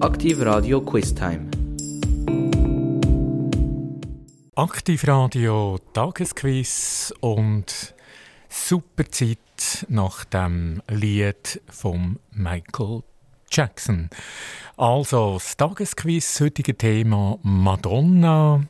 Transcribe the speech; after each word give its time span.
Aktiv 0.00 0.40
Radio 0.40 0.80
Quiz 0.80 1.14
Time. 1.14 1.50
Aktiv 4.54 5.06
Radio 5.06 5.78
Tagesquiz 5.92 7.12
und 7.20 7.94
super 8.48 9.04
Zeit 9.10 9.84
nach 9.88 10.24
dem 10.24 10.80
Lied 10.88 11.60
von 11.68 12.18
Michael 12.32 13.02
Jackson. 13.50 14.08
Also, 14.78 15.34
das 15.34 15.58
Tagesquiz, 15.58 16.40
heutige 16.40 16.78
Thema 16.78 17.38
Madonna, 17.42 18.64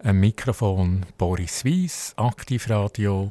ein 0.00 0.16
Mikrofon 0.18 1.06
Boris 1.16 1.64
Weiss, 1.64 2.12
Aktivradio. 2.16 3.30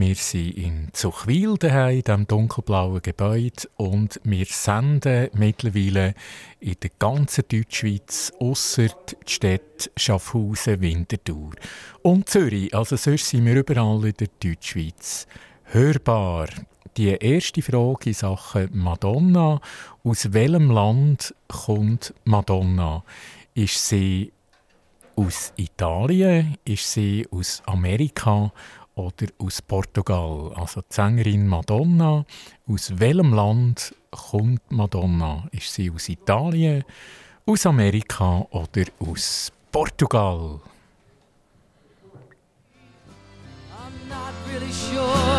Wir 0.00 0.14
sind 0.14 0.56
in 0.56 0.88
Zuchwil 0.92 1.56
daheim, 1.58 2.04
diesem 2.04 2.28
dunkelblauen 2.28 3.02
Gebäude 3.02 3.68
und 3.76 4.20
wir 4.22 4.46
senden 4.46 5.28
mittlerweile 5.32 6.14
in 6.60 6.76
der 6.80 6.90
ganzen 7.00 7.42
Deutschschweiz, 7.48 8.32
ausser 8.38 8.86
die 8.86 9.16
Städte 9.26 9.90
Schaffhausen, 9.96 10.80
Winterthur 10.80 11.50
und 12.02 12.28
Zürich. 12.28 12.72
Also 12.72 12.94
sonst 12.94 13.28
sind 13.28 13.44
wir 13.44 13.56
überall 13.56 14.06
in 14.06 14.14
der 14.14 14.28
Deutschschweiz 14.38 15.26
hörbar. 15.64 16.46
Die 16.96 17.08
erste 17.08 17.60
Frage 17.60 18.10
in 18.10 18.14
Sachen 18.14 18.68
Madonna. 18.74 19.60
Aus 20.04 20.32
welchem 20.32 20.70
Land 20.70 21.34
kommt 21.48 22.14
Madonna? 22.22 23.02
Ist 23.52 23.88
sie 23.88 24.32
aus 25.16 25.52
Italien? 25.56 26.56
Ist 26.64 26.92
sie 26.92 27.26
aus 27.32 27.64
Amerika? 27.66 28.52
Oder 28.98 29.26
aus 29.38 29.62
Portugal. 29.62 30.52
Also 30.54 30.80
die 30.80 30.94
Sängerin 30.94 31.46
Madonna. 31.46 32.24
Aus 32.66 32.98
welchem 32.98 33.32
Land 33.32 33.94
kommt 34.10 34.70
Madonna? 34.70 35.44
Ist 35.52 35.72
sie 35.72 35.90
aus 35.90 36.08
Italien, 36.08 36.84
aus 37.46 37.64
Amerika 37.66 38.46
oder 38.50 38.84
aus 38.98 39.52
Portugal? 39.72 40.60
I'm 43.70 44.08
not 44.08 44.34
really 44.52 44.72
sure 44.72 45.37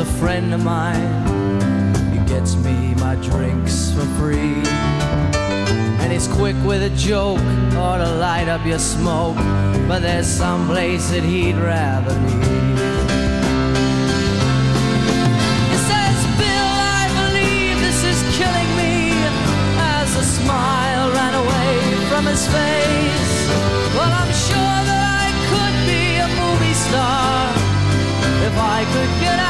a 0.00 0.04
friend 0.04 0.54
of 0.54 0.64
mine 0.64 2.10
He 2.10 2.18
gets 2.20 2.56
me 2.56 2.94
my 2.94 3.16
drinks 3.16 3.92
for 3.92 4.06
free. 4.18 4.62
And 6.00 6.10
he's 6.10 6.26
quick 6.26 6.56
with 6.64 6.82
a 6.82 6.94
joke 6.96 7.44
or 7.76 7.98
to 7.98 8.10
light 8.16 8.48
up 8.48 8.64
your 8.64 8.78
smoke, 8.78 9.36
but 9.88 10.00
there's 10.00 10.26
some 10.26 10.66
place 10.68 11.10
that 11.10 11.22
he'd 11.22 11.56
rather 11.56 12.14
be. 12.26 12.38
He 15.72 15.78
says, 15.90 16.16
Bill, 16.40 16.72
I 16.96 17.04
believe 17.20 17.76
this 17.86 18.00
is 18.12 18.20
killing 18.38 18.70
me. 18.80 18.94
As 19.98 20.10
a 20.16 20.24
smile 20.24 21.12
ran 21.12 21.34
away 21.44 21.72
from 22.08 22.24
his 22.24 22.46
face. 22.46 23.32
Well, 23.96 24.12
I'm 24.20 24.32
sure 24.48 24.78
that 24.88 25.04
I 25.24 25.28
could 25.50 25.76
be 25.92 26.04
a 26.24 26.28
movie 26.40 26.76
star 26.86 27.52
if 28.48 28.56
I 28.56 28.80
could 28.94 29.12
get 29.20 29.38
out 29.38 29.49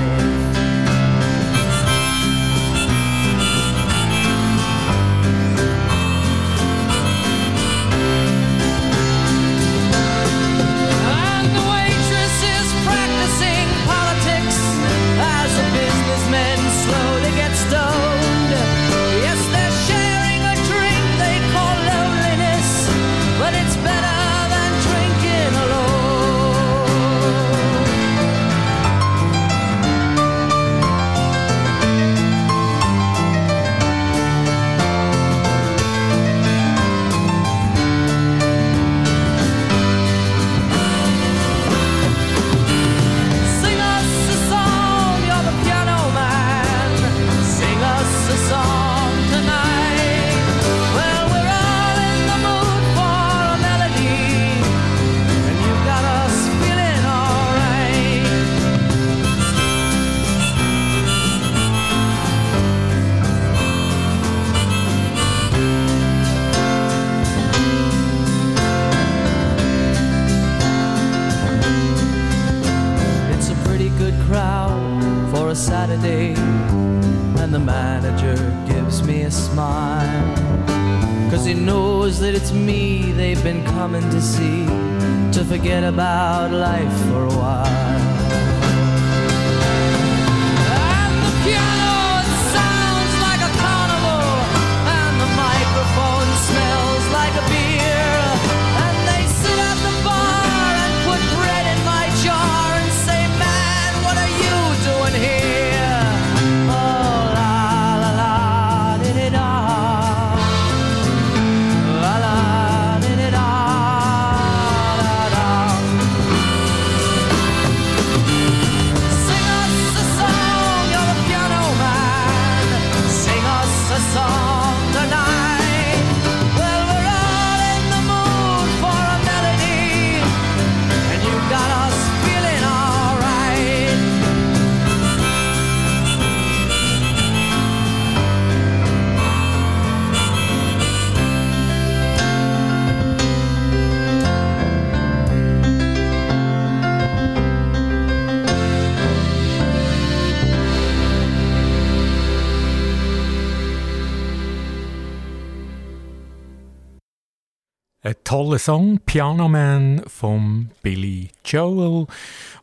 Toller 158.41 158.57
Song 158.57 158.99
Piano 159.05 159.47
Man 159.47 160.01
von 160.07 160.71
Billy 160.81 161.29
Joel. 161.45 162.07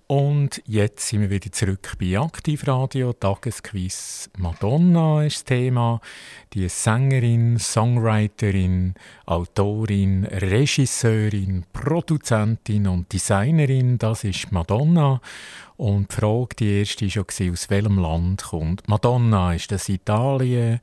Und 0.08 0.60
jetzt 0.66 1.06
sind 1.06 1.20
wir 1.20 1.30
wieder 1.30 1.52
zurück 1.52 1.92
bei 2.00 2.18
Aktivradio. 2.18 3.12
Tagesquiz 3.12 4.28
Madonna 4.36 5.24
ist 5.24 5.36
das 5.36 5.44
Thema. 5.44 6.00
Die 6.54 6.66
Sängerin, 6.68 7.58
Songwriterin, 7.58 8.94
Autorin, 9.26 10.24
Regisseurin, 10.24 11.64
Produzentin 11.74 12.86
und 12.86 13.12
Designerin, 13.12 13.98
das 13.98 14.24
ist 14.24 14.50
Madonna. 14.50 15.20
Und 15.76 16.10
die 16.10 16.14
Frage, 16.16 16.56
die 16.58 16.78
erste 16.80 17.06
war 17.06 17.52
aus 17.52 17.70
welchem 17.70 17.98
Land 17.98 18.44
kommt 18.44 18.88
Madonna? 18.88 19.54
Ist 19.54 19.70
das 19.70 19.90
Italien, 19.90 20.80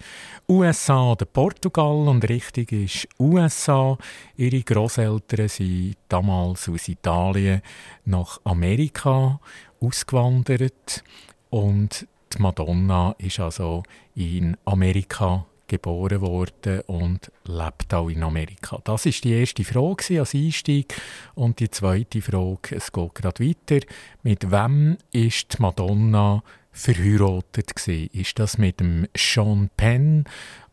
USA 0.48 1.12
oder 1.12 1.26
Portugal? 1.26 2.08
Und 2.08 2.30
richtig 2.30 2.72
ist 2.72 3.08
USA. 3.20 3.98
Ihre 4.38 4.62
Großeltern 4.62 5.50
sind 5.50 5.98
damals 6.08 6.70
aus 6.70 6.88
Italien 6.88 7.62
nach 8.06 8.40
Amerika 8.44 9.40
ausgewandert. 9.82 11.04
Und 11.50 12.08
die 12.34 12.42
Madonna 12.42 13.16
ist 13.18 13.40
also 13.40 13.84
in 14.14 14.56
Amerika 14.66 15.46
geboren 15.68 16.22
worden 16.22 16.82
und 16.88 17.32
lebt 17.46 17.94
auch 17.94 18.10
in 18.10 18.24
Amerika. 18.24 18.80
Das 18.84 19.06
ist 19.06 19.24
die 19.24 19.34
erste 19.34 19.64
Frage 19.64 20.20
als 20.20 20.34
Einstieg. 20.34 20.96
Und 21.34 21.60
die 21.60 21.70
zweite 21.70 22.22
Frage, 22.22 22.76
es 22.76 22.92
geht 22.92 23.16
gerade 23.16 23.48
weiter. 23.48 23.86
Mit 24.24 24.52
wem 24.52 24.98
ist 25.12 25.58
die 25.58 25.62
Madonna 25.62 26.44
verheiratet 26.72 27.76
gewesen? 27.76 28.10
Ist 28.14 28.38
das 28.40 28.58
mit 28.58 28.80
dem 28.80 29.08
Sean 29.16 29.70
Penn 29.78 30.26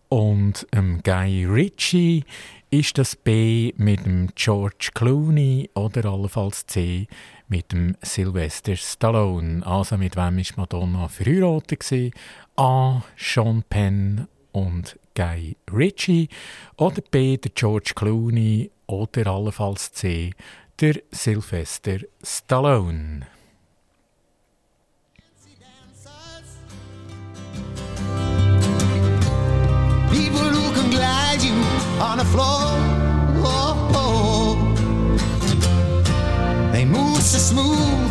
und 0.08 0.66
dem 0.74 1.02
Guy 1.02 1.46
Ritchie? 1.46 2.24
Ist 2.70 2.96
das 2.96 3.16
B 3.16 3.72
mit 3.76 4.06
dem 4.06 4.30
George 4.34 4.90
Clooney 4.94 5.70
oder 5.74 6.06
allenfalls 6.06 6.66
C 6.66 7.06
mit 7.48 7.70
dem 7.72 7.96
Sylvester 8.02 8.76
Stallone? 8.76 9.64
Also 9.64 9.98
mit 9.98 10.16
wem 10.16 10.38
ist 10.38 10.56
Madonna 10.56 11.08
verheiratet 11.08 11.80
gewesen? 11.80 12.12
A. 12.56 13.02
Sean 13.16 13.62
Penn 13.68 14.26
und 14.52 14.98
Guy 15.14 15.56
Ritchie 15.72 16.28
oder 16.76 17.02
B. 17.10 17.36
der 17.36 17.50
George 17.54 17.92
Clooney 17.94 18.70
oder 18.86 19.26
allenfalls 19.26 19.92
C. 19.92 20.32
der 20.80 20.94
Sylvester 21.10 21.98
Stallone. 22.22 23.26
People 30.10 30.50
who 30.50 30.72
can 30.74 30.90
glide 30.90 31.42
you 31.42 31.54
on 32.00 32.18
the 32.18 32.24
floor. 32.24 32.72
They 36.72 36.86
move 36.86 37.20
so 37.20 37.38
smooth 37.38 38.01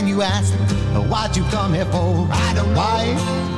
when 0.00 0.08
you 0.08 0.22
ask 0.22 0.54
what 1.10 1.36
you 1.36 1.42
come 1.44 1.74
here 1.74 1.84
for, 1.84 2.26
I 2.30 2.54
don't 2.54 2.68
know. 2.68 2.74
Why? 2.74 3.49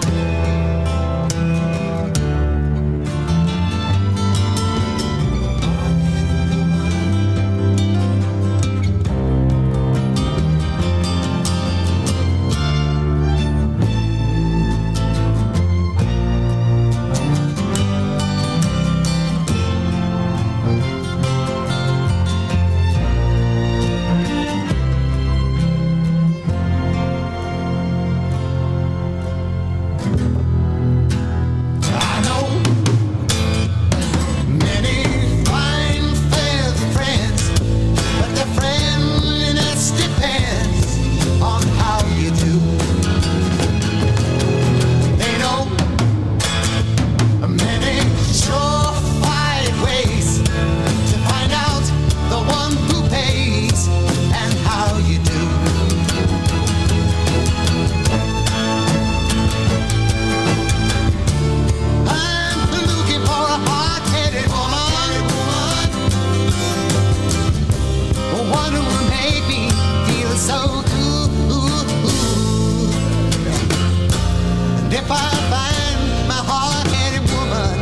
If 74.94 75.11
I 75.11 75.31
find 75.53 76.29
my 76.29 76.41
hard-headed 76.51 77.25
woman, 77.32 77.77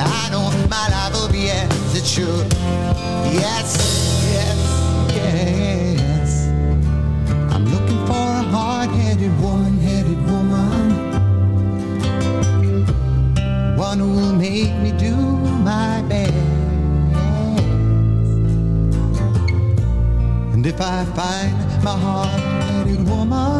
I 0.00 0.28
know 0.30 0.50
my 0.70 0.88
life 0.88 1.12
will 1.12 1.30
be 1.30 1.50
as 1.50 1.94
it 1.94 2.06
should. 2.06 2.50
Yes, 3.30 3.76
yes, 4.32 4.58
yes. 5.14 6.48
I'm 7.52 7.66
looking 7.66 8.00
for 8.06 8.26
a 8.42 8.42
hard-headed 8.54 9.32
headed 9.82 10.20
woman. 10.30 10.86
One 13.76 13.98
who 13.98 14.10
will 14.14 14.32
make 14.32 14.74
me 14.76 14.92
do 14.92 15.14
my 15.14 16.00
best. 16.08 16.32
And 20.54 20.66
if 20.66 20.80
I 20.80 21.04
find 21.18 21.84
my 21.84 21.96
heart-headed 21.98 23.06
woman, 23.06 23.57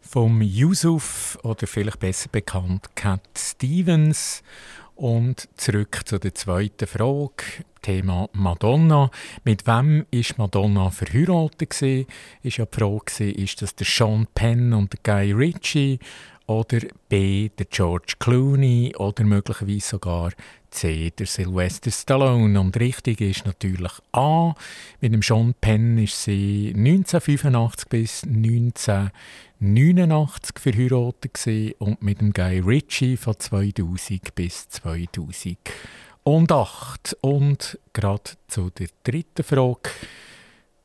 vom 0.00 0.40
Yusuf 0.40 1.38
oder 1.42 1.66
vielleicht 1.66 2.00
besser 2.00 2.30
bekannt 2.32 2.96
Cat 2.96 3.20
Stevens. 3.36 4.42
Und 4.94 5.50
zurück 5.58 6.00
zu 6.06 6.18
der 6.18 6.34
zweiten 6.34 6.86
Frage, 6.86 7.44
Thema 7.82 8.30
Madonna. 8.32 9.10
Mit 9.44 9.66
wem 9.66 10.06
ist 10.10 10.38
Madonna 10.38 10.88
verheiratet 10.88 11.68
gewesen? 11.70 12.06
Ist 12.42 12.56
ja 12.56 12.64
die 12.64 12.74
Frage 12.74 13.30
ist 13.30 13.60
das 13.60 13.74
der 13.74 13.86
Sean 13.86 14.26
Penn 14.34 14.72
und 14.72 14.94
der 14.94 15.00
Guy 15.02 15.32
Ritchie 15.32 15.98
oder 16.52 16.80
B 17.08 17.48
der 17.58 17.66
George 17.66 18.14
Clooney 18.18 18.94
oder 18.96 19.22
möglicherweise 19.24 19.88
sogar 19.88 20.32
C, 20.70 21.10
der 21.10 21.26
Sylvester 21.26 21.90
Stallone. 21.90 22.60
Und 22.60 22.78
richtig 22.78 23.20
ist 23.20 23.44
natürlich 23.46 23.92
A. 24.12 24.54
Mit 25.00 25.14
dem 25.14 25.22
Sean 25.22 25.54
Penn 25.60 25.98
ist 25.98 26.22
sie 26.22 26.72
1985 26.76 27.88
bis 27.88 28.22
1989 28.24 30.58
verheiratet 30.58 31.40
und 31.78 32.02
mit 32.02 32.20
dem 32.20 32.32
Guy 32.32 32.60
Ritchie 32.60 33.16
von 33.16 33.36
2000 33.38 34.34
bis 34.34 34.68
2008. 34.68 37.16
Und 37.20 37.78
gerade 37.92 38.30
zu 38.48 38.70
der 38.70 38.88
dritten 39.04 39.44
Frage. 39.44 39.90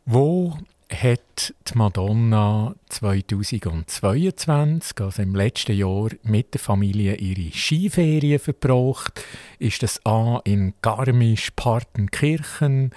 Wo 0.05 0.55
hat 0.89 1.53
die 1.67 1.77
Madonna 1.77 2.73
2022, 2.89 5.01
also 5.01 5.21
im 5.21 5.35
letzten 5.35 5.75
Jahr, 5.75 6.07
mit 6.23 6.53
der 6.53 6.61
Familie 6.61 7.15
ihre 7.15 7.51
Skiferien 7.51 8.39
verbracht. 8.39 9.21
Ist 9.59 9.83
das 9.83 9.99
A 10.05 10.39
in 10.43 10.73
Garmisch-Partenkirchen, 10.81 12.91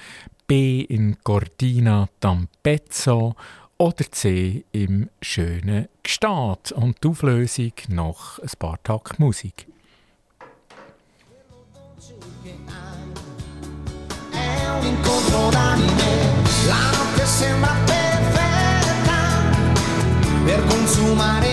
B 0.46 0.82
in 0.82 1.18
Cortina 1.22 2.08
d'Ampezzo 2.20 3.34
oder 3.78 4.10
C 4.10 4.64
im 4.72 5.08
schönen 5.22 5.88
Gstaad. 6.02 6.72
Und 6.72 7.02
die 7.02 7.08
Auflösung 7.08 7.72
noch 7.88 8.38
ein 8.38 8.50
paar 8.58 8.82
Tage 8.82 9.14
Musik. 9.18 9.66
sembra 17.40 17.74
perfetta 17.86 19.18
per 20.44 20.62
consumare 20.66 21.49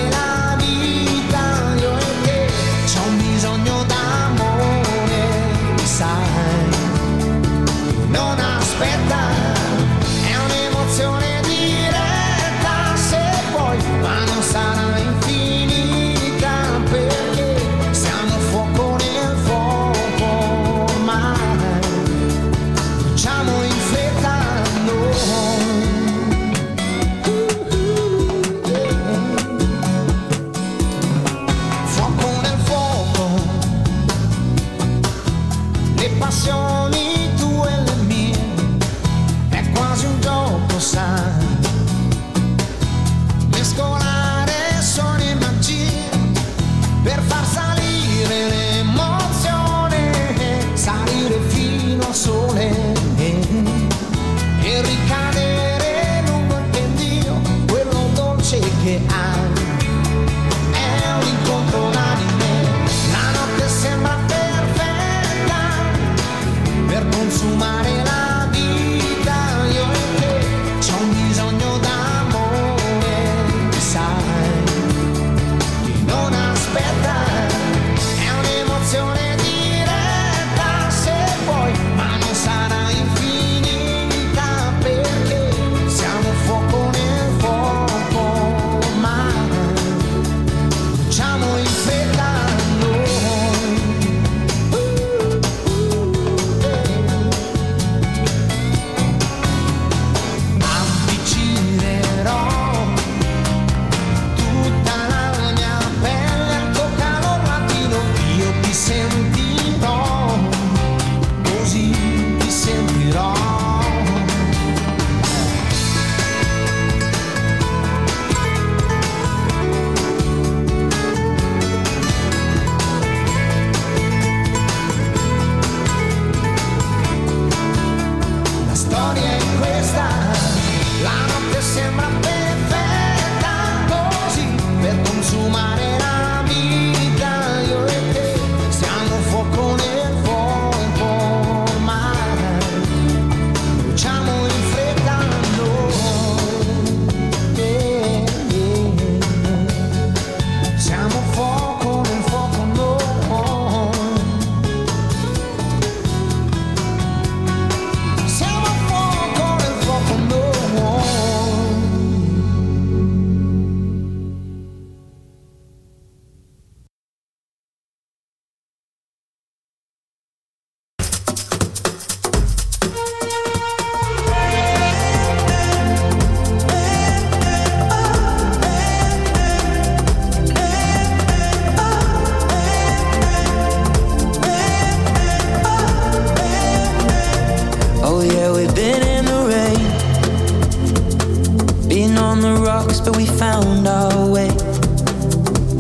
found 193.61 193.87
our 193.87 194.29
way. 194.29 194.49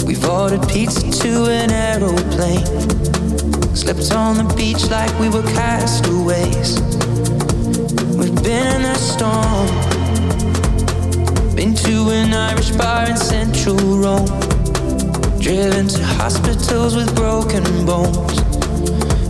We've 0.05 0.23
ordered 0.25 0.67
pizza 0.69 1.11
to 1.23 1.45
an 1.45 1.71
aeroplane. 1.71 2.65
Slept 3.75 4.11
on 4.13 4.37
the 4.37 4.53
beach 4.55 4.89
like 4.89 5.13
we 5.19 5.29
were 5.29 5.43
castaways. 5.53 6.79
We've 8.17 8.41
been 8.43 8.81
in 8.81 8.85
a 8.85 8.95
storm. 8.95 9.67
Been 11.55 11.75
to 11.85 11.95
an 12.19 12.33
Irish 12.33 12.71
bar 12.71 13.09
in 13.09 13.17
central 13.17 13.77
Rome. 14.03 14.27
Driven 15.39 15.87
to 15.87 16.03
hospitals 16.03 16.95
with 16.95 17.15
broken 17.15 17.63
bones. 17.85 18.37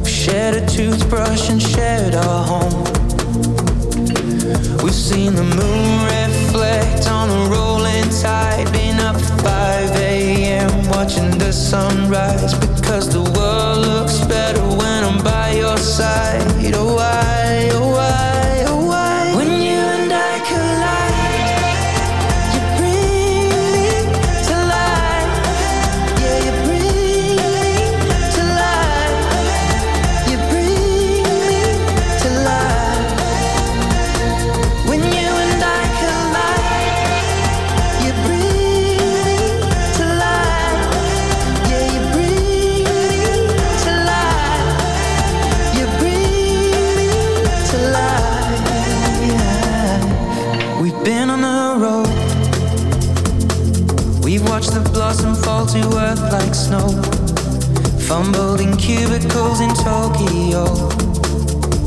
We 0.04 0.10
shared 0.10 0.56
a 0.62 0.66
toothbrush 0.68 1.50
and 1.50 1.62
shared 1.62 2.16
our 2.16 2.44
home. 2.46 2.84
We've 4.84 5.02
seen 5.10 5.36
the 5.36 5.44
moon 5.44 6.17
wrecked 6.68 7.08
on 7.08 7.30
the 7.30 7.44
rolling 7.56 8.10
tide. 8.22 8.72
Been 8.72 9.00
up 9.00 9.16
at 9.16 9.42
5 9.42 9.96
a.m. 9.98 10.70
watching 10.90 11.32
the 11.38 11.52
sunrise. 11.52 12.54
Because 12.76 13.06
the 13.10 13.24
world 13.38 13.80
looks 13.88 14.18
better 14.26 14.64
when 14.82 15.00
I'm 15.10 15.20
by 15.24 15.52
your 15.64 15.78
side. 15.78 16.42
Oh, 16.76 16.96
why, 16.96 17.70
oh, 17.74 17.92
why? 17.96 18.37
Fumbled 58.08 58.62
in 58.62 58.78
cubicles 58.78 59.60
in 59.60 59.68
Tokyo 59.84 60.64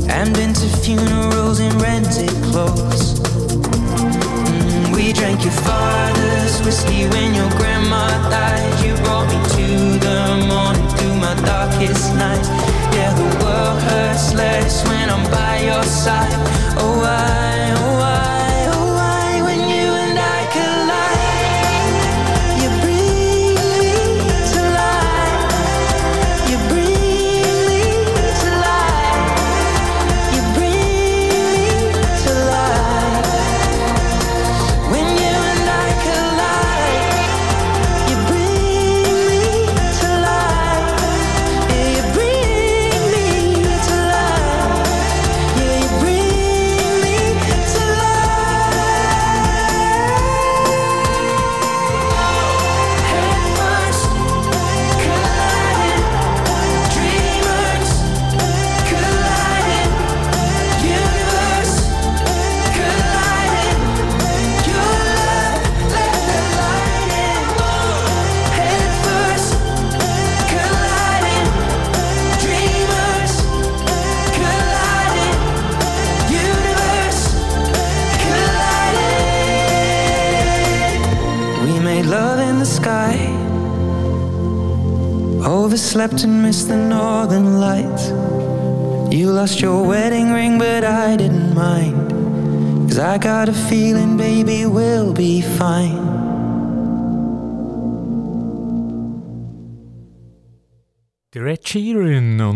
and 0.07 0.31
been 0.35 0.53
to 0.53 0.67
funerals 0.77 1.59
in 1.59 1.75
rented 1.79 2.29
clothes. 2.43 3.19
Mm, 3.19 4.95
we 4.95 5.13
drank 5.13 5.43
your 5.43 5.51
father's 5.51 6.61
whiskey 6.63 7.07
when 7.07 7.33
your 7.33 7.49
grandma 7.57 8.07
died. 8.29 8.85
You 8.85 8.93
brought 8.97 9.27
me 9.29 9.39
to 9.55 9.90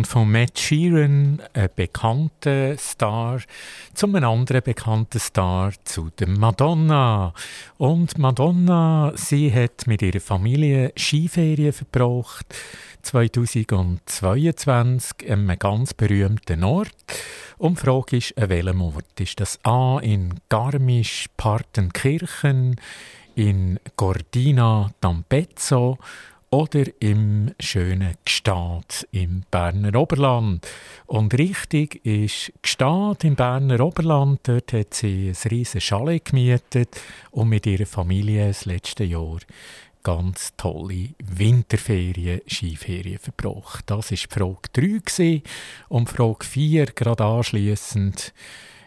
Von 0.05 0.31
Matt 0.31 0.57
Sheeran, 0.59 1.41
ein 1.53 1.69
bekannter 1.75 2.77
Star, 2.77 3.39
zu 3.93 4.07
einem 4.07 4.23
anderen 4.23 4.61
bekannten 4.61 5.19
Star, 5.19 5.73
zu 5.83 6.09
der 6.19 6.27
Madonna. 6.27 7.33
Und 7.77 8.17
Madonna, 8.17 9.11
sie 9.15 9.53
hat 9.53 9.87
mit 9.87 10.01
ihrer 10.01 10.21
Familie 10.21 10.93
Skiferien 10.95 11.73
verbracht, 11.73 12.55
2022, 13.01 15.29
an 15.29 15.49
einem 15.49 15.59
ganz 15.59 15.93
berühmten 15.93 16.63
Ort. 16.63 16.95
Und 17.57 17.79
die 17.79 17.81
Frage 17.81 18.15
ist, 18.17 18.37
an 18.37 18.49
welchem 18.49 18.81
Ort? 18.81 19.19
Ist 19.19 19.39
das 19.39 19.59
A 19.63 19.97
in 19.99 20.35
Garmisch-Partenkirchen, 20.49 22.75
in 23.35 23.79
Gordina 23.97 24.91
d'Ampezzo 25.01 25.97
oder 26.49 26.83
im 26.99 27.51
schönen 27.59 28.15
Gstaad 28.23 29.07
im 29.11 29.43
Berner 29.51 29.99
Oberland. 29.99 30.67
Und 31.05 31.33
richtig 31.37 32.05
ist 32.05 32.53
Gstaad 32.61 33.23
im 33.23 33.35
Berner 33.35 33.79
Oberland. 33.79 34.39
Dort 34.43 34.73
hat 34.73 34.93
sie 34.93 35.29
ein 35.29 35.49
riesiges 35.49 35.83
Chalet 35.83 36.25
gemietet 36.25 37.01
und 37.31 37.49
mit 37.49 37.65
ihrer 37.65 37.85
Familie 37.85 38.47
das 38.47 38.65
letzte 38.65 39.03
Jahr 39.03 39.39
ganz 40.03 40.53
tolle 40.55 41.09
Winterferien, 41.17 42.41
Skiferien 42.47 43.17
verbracht. 43.17 43.85
Das 43.87 44.11
war 44.11 44.17
Frage 44.29 44.69
3 44.73 44.81
gewesen. 44.81 45.41
und 45.89 46.09
Frage 46.09 46.45
4 46.45 46.85
gerade 46.87 47.25
anschliessend. 47.25 48.33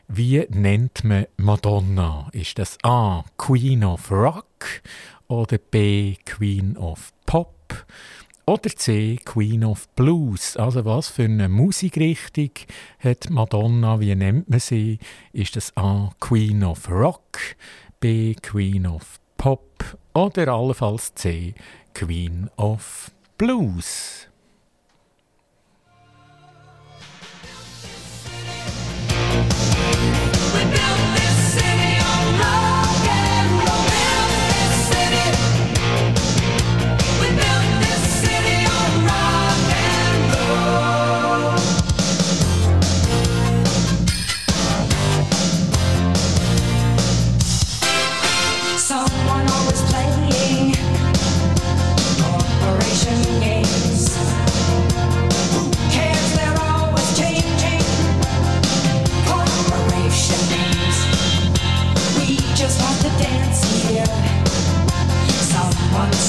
Wie 0.06 0.46
nennt 0.48 1.04
man 1.04 1.26
Madonna? 1.36 2.30
Ist 2.32 2.58
das 2.58 2.78
A. 2.82 3.24
Queen 3.36 3.84
of 3.84 4.10
Rock 4.10 4.80
oder 5.28 5.58
B. 5.58 6.16
Queen 6.24 6.76
of 6.76 7.12
Pop? 7.26 7.86
Oder 8.46 8.70
C. 8.74 9.18
Queen 9.24 9.62
of 9.62 9.86
Blues. 9.94 10.56
Also 10.56 10.84
was 10.86 11.08
für 11.08 11.24
eine 11.24 11.50
Musikrichtung 11.50 12.50
hat 12.98 13.28
Madonna? 13.28 14.00
Wie 14.00 14.14
nennt 14.14 14.48
man 14.48 14.58
sie? 14.58 14.98
Ist 15.32 15.56
das 15.56 15.76
A. 15.76 16.10
Queen 16.18 16.64
of 16.64 16.90
Rock, 16.90 17.38
B. 18.00 18.34
Queen 18.34 18.86
of 18.86 19.20
Pop 19.36 19.98
oder 20.14 20.48
allenfalls 20.48 21.14
C. 21.14 21.54
Queen 21.92 22.48
of 22.56 23.10
Blues? 23.36 24.27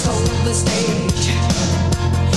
sold 0.09 0.45
the 0.45 0.53
stage. 0.53 2.28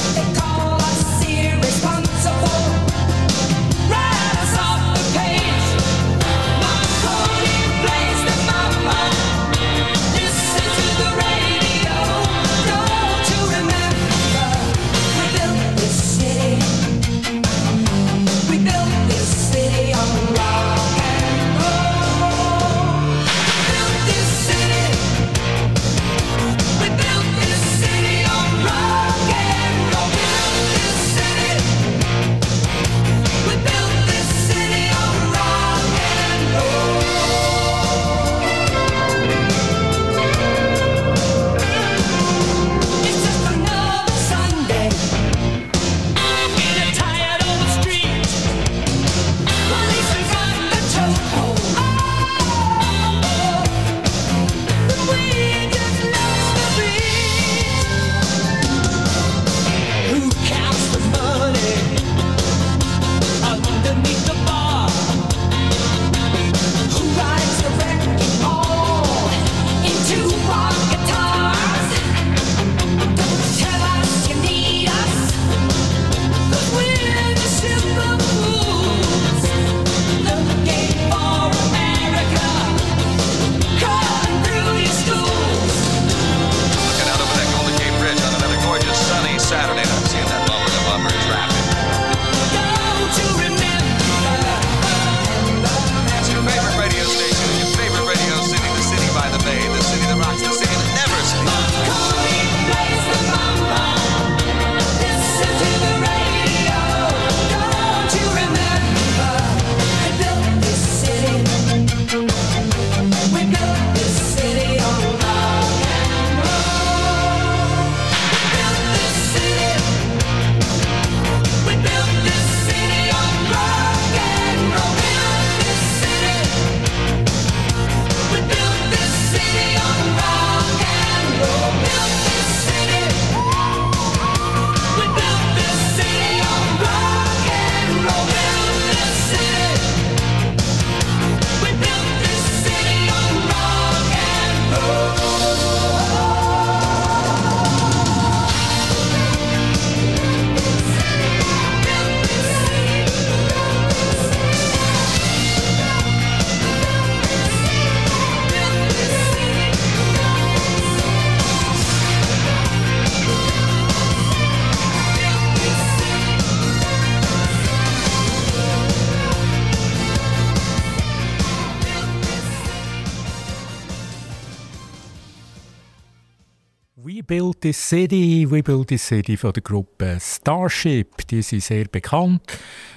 City, 177.92 178.50
We 178.50 178.62
This 178.86 179.06
City 179.06 179.36
von 179.36 179.52
der 179.52 179.62
Gruppe 179.62 180.16
Starship, 180.18 181.26
die 181.26 181.42
sind 181.42 181.62
sehr 181.62 181.84
bekannt. 181.84 182.40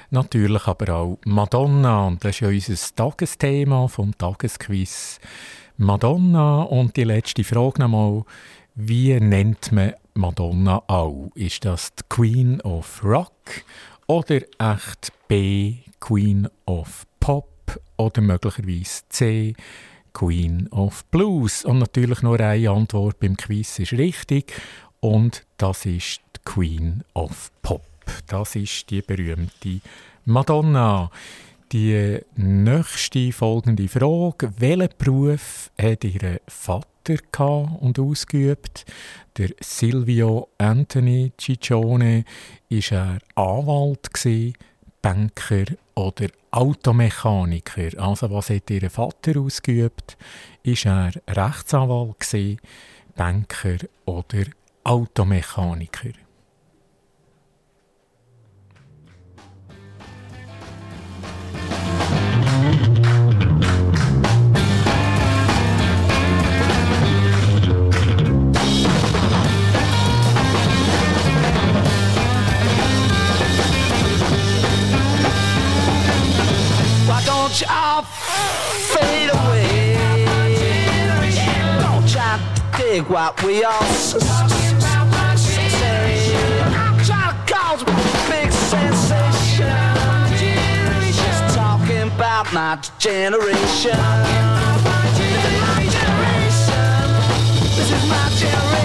Natürlich 0.10 0.66
aber 0.68 0.96
auch 0.96 1.20
Madonna, 1.26 2.08
und 2.08 2.24
das 2.24 2.36
ist 2.36 2.40
ja 2.40 2.48
unser 2.48 2.96
Tagesthema 2.96 3.90
vom 3.90 4.18
Tagesquiz. 4.18 5.20
Madonna 5.76 6.62
und 6.62 6.96
die 6.96 7.04
letzte 7.04 7.44
Frage 7.44 7.82
nochmal, 7.82 8.24
wie 8.76 9.20
nennt 9.20 9.74
man 9.74 9.96
Madonna 10.14 10.82
auch? 10.88 11.30
Ist 11.36 11.66
das 11.66 11.94
die 11.94 12.04
Queen 12.08 12.62
of 12.62 13.04
Rock 13.04 13.66
oder 14.08 14.44
echt 14.60 15.12
B, 15.28 15.80
Queen 16.00 16.48
of 16.68 17.06
Pop 17.20 17.82
oder 17.98 18.22
möglicherweise 18.22 19.02
C, 19.10 19.56
Queen 20.16 20.70
of 20.72 21.04
Blues. 21.12 21.66
Und 21.66 21.80
natürlich 21.80 22.24
nur 22.24 22.40
eine 22.40 22.70
Antwort 22.70 23.20
beim 23.20 23.36
Quiz 23.36 23.80
ist 23.80 23.92
richtig. 23.92 24.54
Und 25.02 25.46
das 25.58 25.86
ist 25.86 26.22
die 26.36 26.40
Queen 26.46 27.04
of 27.14 27.52
Pop. 27.62 27.84
Das 28.28 28.56
ist 28.56 28.90
die 28.90 29.02
berühmte 29.02 29.82
Madonna. 30.24 31.12
Die 31.72 32.20
nächste 32.38 33.32
folgende 33.34 33.90
Frage: 33.90 34.54
Welchen 34.58 34.90
Beruf 34.98 35.70
hat 35.78 36.06
ihr 36.06 36.40
Vater 36.48 37.78
und 37.82 38.00
ausgeübt? 38.00 38.86
Der 39.38 39.50
Silvio 39.60 40.48
Anthony 40.58 41.34
Ciccione 41.38 42.24
war 42.70 43.20
Anwalt 43.36 44.14
Banker 45.06 45.66
oder 45.94 46.30
Automechaniker. 46.50 47.92
Also 48.02 48.32
was 48.32 48.50
hat 48.50 48.72
ihr 48.72 48.90
Vater 48.90 49.40
ausgeübt? 49.40 50.18
Ist 50.64 50.88
er 50.88 51.12
Rechtsanwalt 51.28 52.20
gewesen, 52.20 52.60
Banker 53.16 53.78
oder 54.06 54.46
Automechaniker? 54.84 56.25
what 83.02 83.44
we 83.44 83.64
all 83.64 83.80
talking 83.80 84.78
about 84.78 85.08
my 85.12 85.36
generation. 85.36 86.64
I'm 86.64 86.98
big 88.30 88.52
sensation. 88.52 89.68
Talking 91.54 92.08
about 92.14 92.54
my 92.54 92.80
generation. 92.98 94.00
This 95.12 95.44
is 95.44 95.62
my 95.62 95.84
generation. 95.98 96.86
This 97.76 97.92
is 97.92 98.10
my 98.10 98.30
generation. 98.38 98.85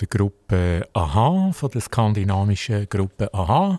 der 0.00 0.08
Gruppe 0.08 0.88
Aha, 0.94 1.50
von 1.52 1.70
der 1.70 1.80
skandinavischen 1.80 2.88
Gruppe 2.88 3.32
Aha. 3.34 3.78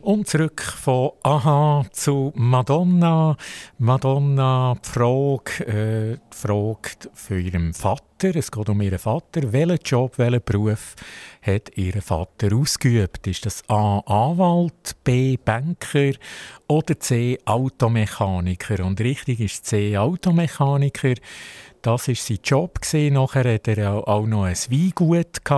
Und 0.00 0.26
zurück 0.26 0.60
von 0.60 1.12
Aha 1.22 1.84
zu 1.92 2.32
Madonna. 2.34 3.36
Madonna 3.78 4.74
die 4.84 4.88
Frage, 4.88 5.66
äh, 5.66 6.16
die 6.16 6.36
Frage 6.36 6.90
für 7.14 7.38
ihren 7.38 7.72
Vater. 7.72 8.34
Es 8.34 8.50
geht 8.50 8.68
um 8.68 8.80
ihren 8.80 8.98
Vater. 8.98 9.52
Welchen 9.52 9.78
Job, 9.84 10.18
welchen 10.18 10.42
Beruf 10.44 10.94
hat 11.42 11.76
ihr 11.76 12.00
Vater 12.00 12.54
ausgeübt? 12.56 13.26
Ist 13.26 13.44
das 13.46 13.68
A. 13.68 13.98
Anwalt, 14.06 14.96
B. 15.02 15.36
Banker 15.36 16.12
oder 16.68 16.98
C. 16.98 17.38
Automechaniker? 17.44 18.84
Und 18.84 19.00
richtig 19.00 19.40
ist 19.40 19.66
C. 19.66 19.98
Automechaniker. 19.98 21.14
Das 21.82 22.06
war 22.06 22.14
sein 22.14 22.38
Job. 22.44 22.78
Nachher 22.92 23.54
hatte 23.54 23.76
er 23.76 24.06
auch 24.06 24.24
noch 24.24 24.44
ein 24.44 24.54
Weingut 24.54 25.50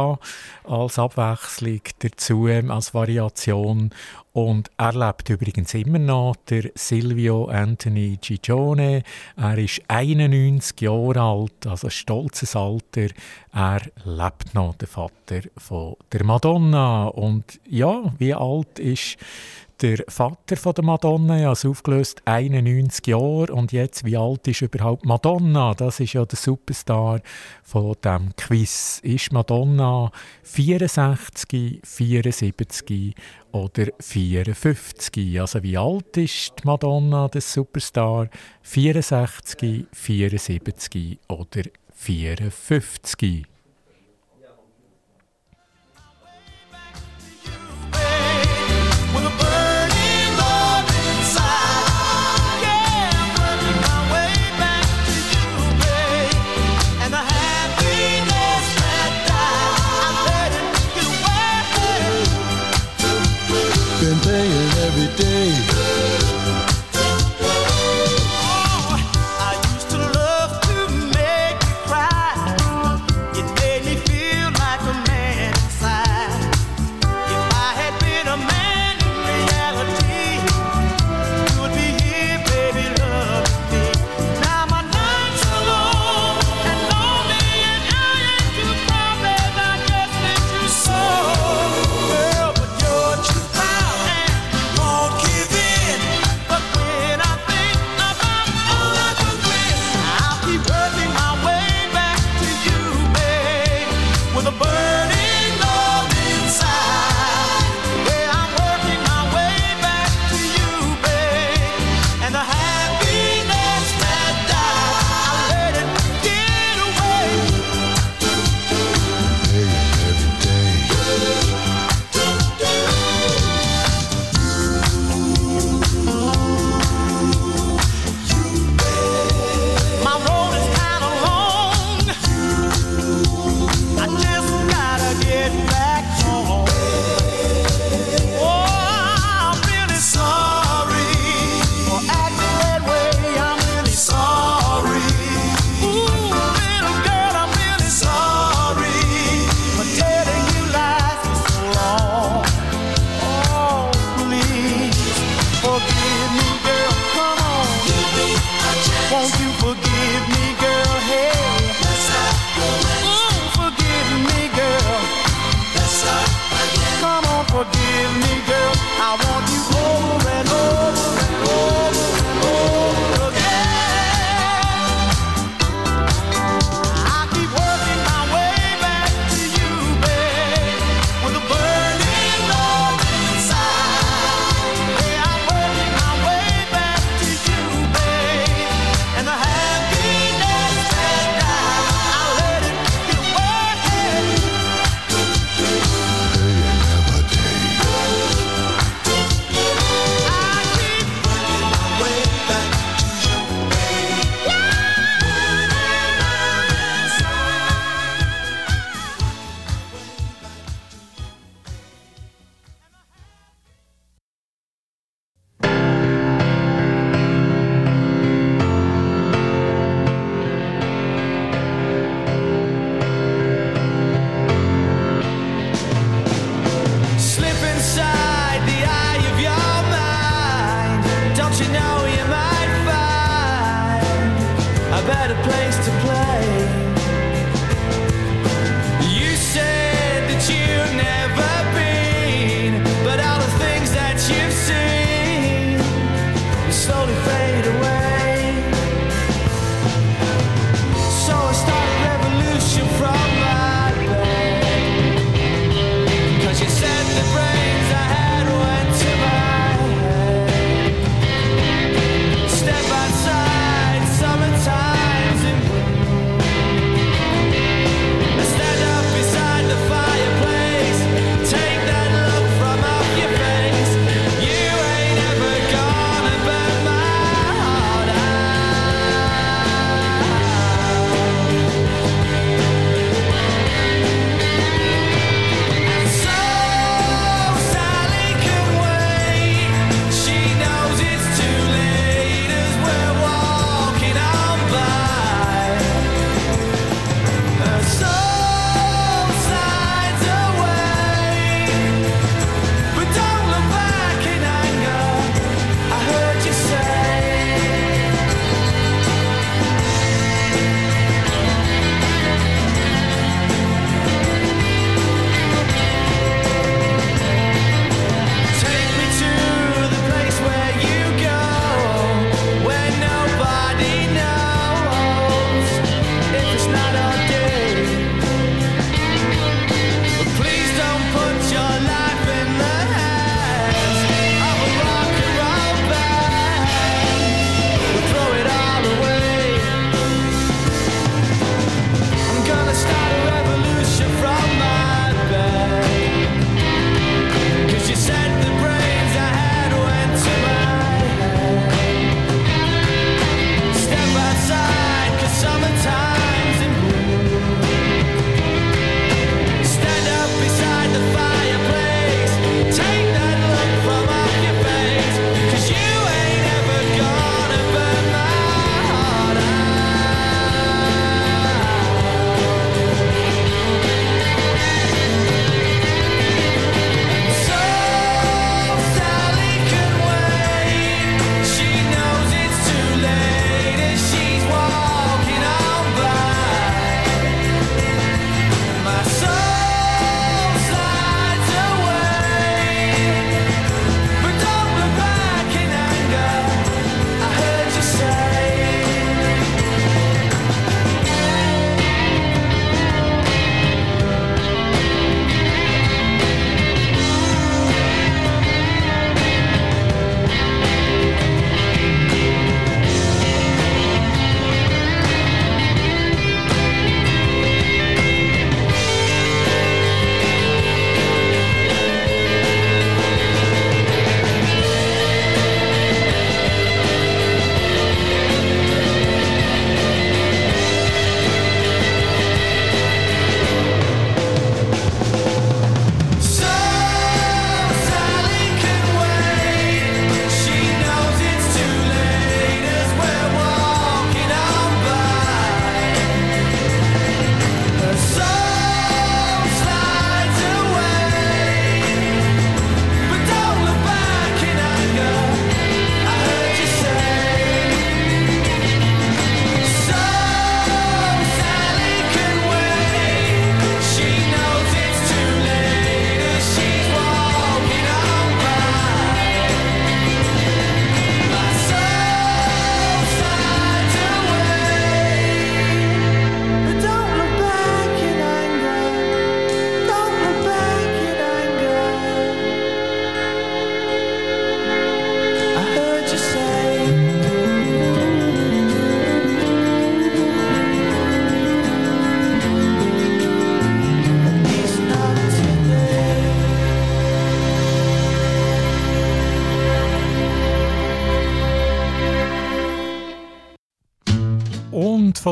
als 0.64 0.99
Abwechslung 0.99 1.83
dazu, 1.99 2.47
als 2.47 2.94
Variation. 2.94 3.90
Und 4.33 4.70
er 4.79 4.94
lebt 4.94 5.29
übrigens 5.29 5.75
immer 5.75 5.99
noch, 5.99 6.35
der 6.49 6.70
Silvio 6.75 7.44
Anthony 7.44 8.18
Gigione. 8.20 9.03
Er 9.37 9.59
ist 9.59 9.83
91 9.87 10.81
Jahre 10.81 11.20
alt, 11.20 11.66
also 11.66 11.88
ein 11.88 11.90
stolzes 11.90 12.57
Alter. 12.57 13.09
Er 13.53 13.83
lebt 14.05 14.55
noch, 14.55 14.77
der 14.77 14.88
Vater 14.88 15.42
von 15.59 15.73
der 16.12 16.24
Madonna. 16.24 17.06
Und 17.06 17.60
ja, 17.68 18.12
wie 18.18 18.34
alt 18.34 18.78
ist 18.78 19.16
der 19.80 20.04
Vater 20.08 20.56
von 20.56 20.72
der 20.74 20.84
Madonna, 20.84 21.38
ja, 21.38 21.48
also 21.50 21.70
aufgelöst, 21.70 22.22
91 22.24 23.06
Jahre 23.08 23.52
und 23.52 23.72
jetzt, 23.72 24.04
wie 24.04 24.16
alt 24.16 24.46
ist 24.46 24.62
überhaupt 24.62 25.04
Madonna? 25.04 25.74
Das 25.74 26.00
ist 26.00 26.12
ja 26.12 26.24
der 26.24 26.38
Superstar 26.38 27.20
von 27.62 27.94
dem 28.04 28.34
Quiz. 28.37 29.00
Ist 29.02 29.32
Madonna 29.32 30.10
64, 30.44 31.80
74 31.84 33.14
oder 33.52 33.87
54? 33.98 35.40
Also 35.40 35.62
wie 35.62 35.76
alt 35.76 36.16
ist 36.16 36.52
die 36.60 36.66
Madonna, 36.66 37.28
der 37.28 37.40
Superstar? 37.40 38.28
64, 38.62 39.87
74 39.92 41.18
oder 41.28 41.62
54? 41.94 43.54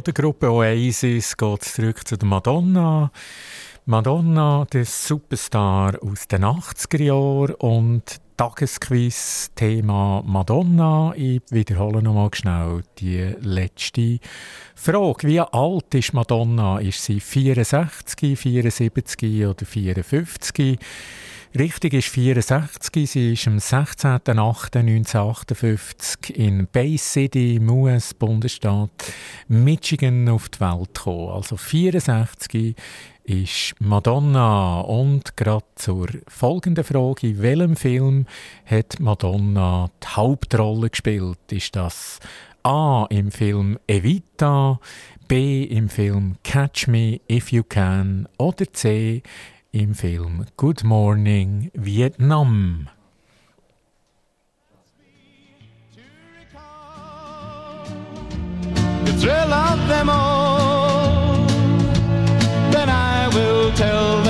Der 0.07 0.15
Gruppe 0.15 0.51
Oasis 0.51 1.37
geht 1.37 1.63
es 1.63 1.75
zurück 1.75 2.07
zu 2.07 2.17
der 2.17 2.27
Madonna. 2.27 3.11
Madonna, 3.85 4.65
der 4.73 4.85
Superstar 4.85 5.99
aus 6.03 6.29
den 6.29 6.45
80er 6.45 7.03
Jahren 7.03 7.57
und 7.57 8.21
Tagesquiz 8.37 9.51
Thema 9.57 10.23
Madonna. 10.25 11.13
Ich 11.17 11.43
wiederhole 11.51 12.01
nochmal 12.01 12.31
schnell 12.33 12.85
die 12.99 13.35
letzte 13.41 14.21
Frage. 14.77 15.27
Wie 15.27 15.41
alt 15.41 15.93
ist 15.97 16.15
Madonna? 16.15 16.79
Ist 16.79 17.03
sie 17.03 17.19
64, 17.19 18.39
74 18.39 19.47
oder 19.47 19.67
54? 19.67 20.79
Richtig 21.59 21.93
ist 21.93 22.09
64. 22.09 23.11
Sie 23.11 23.35
ist 23.35 23.47
am 23.47 23.59
16.08.1958 23.59 26.31
in 26.31 26.67
Bay 26.67 26.97
City 26.97 27.57
im 27.57 27.69
US-Bundesstaat 27.69 28.89
Michigan 29.49 30.31
auf 30.31 30.49
die 30.49 30.61
Welt 30.61 30.95
gekommen. 30.95 31.29
Also 31.29 31.59
64 31.59 32.75
ist 33.25 33.75
Madonna. 33.79 34.81
Und 34.81 35.37
gerade 35.37 35.65
zur 35.75 36.09
folgenden 36.29 36.85
Frage: 36.85 37.29
In 37.29 37.43
welchem 37.43 37.77
Film 37.77 38.27
hat 38.67 39.01
Madonna 39.01 39.91
die 40.03 40.09
Hauptrolle 40.09 40.91
gespielt? 40.91 41.39
Ist 41.51 41.77
das 41.77 42.21
A 42.63 43.07
im 43.11 43.31
Film 43.31 43.79
Evita, 43.87 44.79
B 45.29 45.65
im 45.65 45.89
Film 45.89 46.37
Catch 46.45 46.87
Me 46.89 47.21
If 47.31 47.51
You 47.53 47.63
Can 47.63 48.29
oder 48.39 48.73
C 48.73 49.23
im 49.73 49.95
Film 49.95 50.47
Good 50.57 50.85
Morning 50.85 51.71
Vietnam. 51.75 52.89
Thrill 59.21 59.53
of 59.53 59.79
them 59.89 60.09
all, 60.09 60.62
tell 63.83 64.22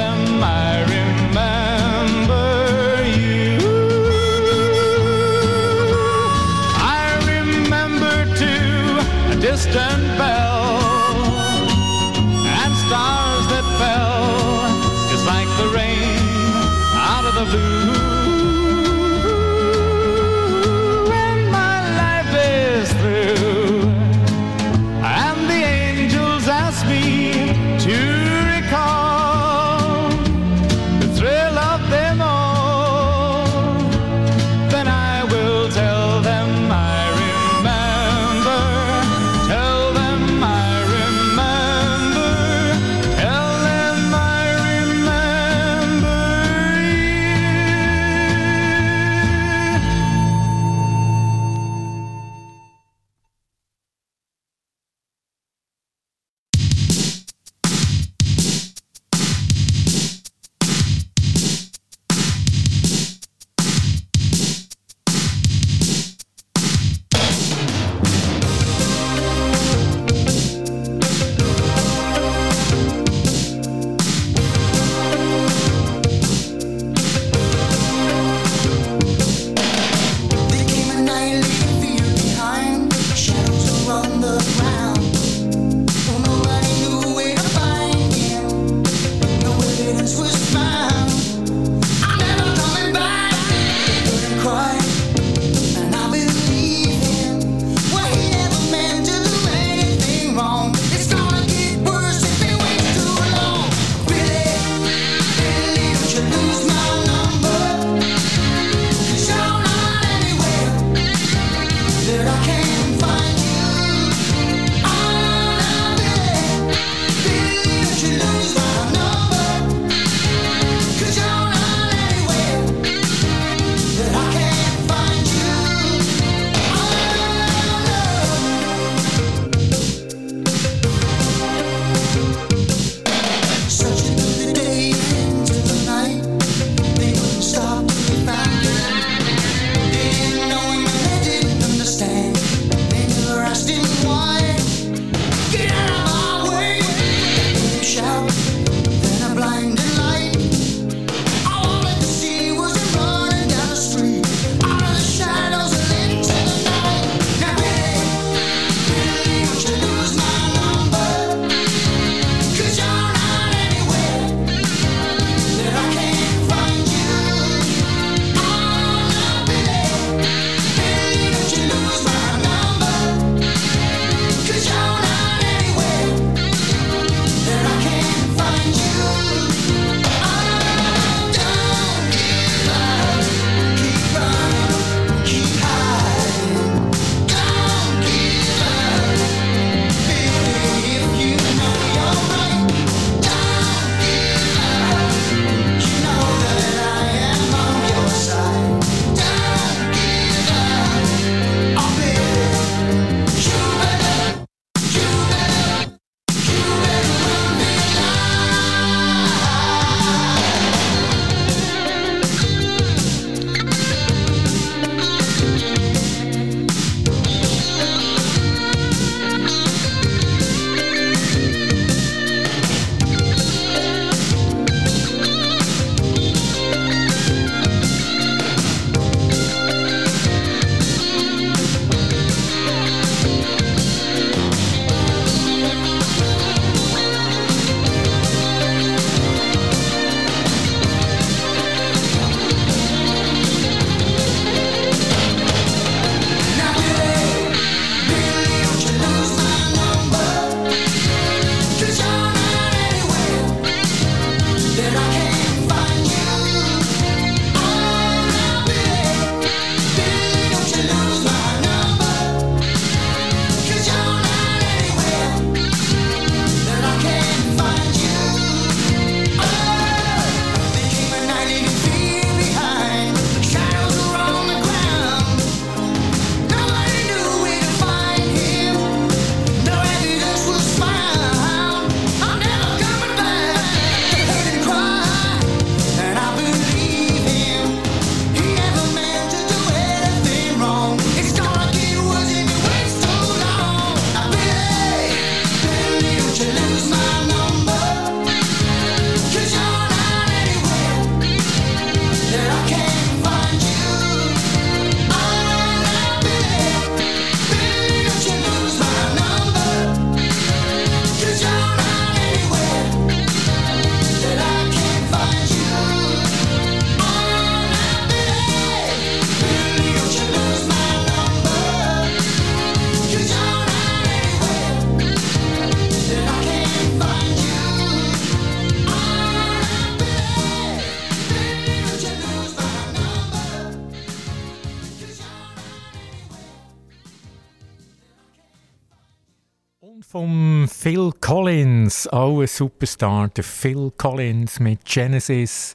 auch 342.12 342.40
ein 342.40 342.46
Superstar, 342.46 343.28
der 343.28 343.42
Phil 343.42 343.90
Collins 343.96 344.60
mit 344.60 344.84
Genesis. 344.84 345.74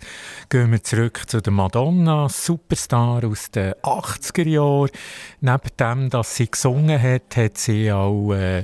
Gehen 0.49 0.71
wir 0.71 0.83
zurück 0.83 1.23
zu 1.27 1.41
der 1.41 1.51
Madonna, 1.51 2.29
Superstar 2.29 3.23
aus 3.25 3.49
den 3.49 3.73
80er 3.73 4.47
Jahren. 4.47 4.89
Neben 5.41 5.69
dem, 5.79 6.09
dass 6.09 6.35
sie 6.35 6.49
gesungen 6.49 7.01
hat, 7.01 7.35
hat 7.35 7.57
sie 7.57 7.91
auch 7.91 8.33
äh, 8.33 8.63